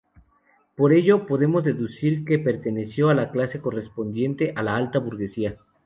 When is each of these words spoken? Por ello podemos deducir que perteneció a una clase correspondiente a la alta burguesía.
Por 0.75 0.93
ello 0.93 1.27
podemos 1.27 1.63
deducir 1.63 2.25
que 2.25 2.39
perteneció 2.39 3.11
a 3.11 3.13
una 3.13 3.29
clase 3.29 3.61
correspondiente 3.61 4.51
a 4.55 4.63
la 4.63 4.75
alta 4.75 4.97
burguesía. 4.97 5.59